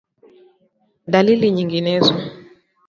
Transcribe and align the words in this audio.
Dalili 1.11 1.47
nyinginezo 1.51 2.13